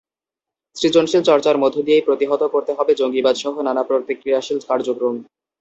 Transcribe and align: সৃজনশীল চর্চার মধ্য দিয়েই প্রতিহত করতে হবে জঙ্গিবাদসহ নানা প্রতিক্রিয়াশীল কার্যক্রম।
সৃজনশীল 0.75 1.21
চর্চার 1.29 1.55
মধ্য 1.57 1.77
দিয়েই 1.87 2.05
প্রতিহত 2.07 2.41
করতে 2.53 2.71
হবে 2.77 2.91
জঙ্গিবাদসহ 2.95 3.53
নানা 3.67 3.83
প্রতিক্রিয়াশীল 3.89 4.57
কার্যক্রম। 4.69 5.15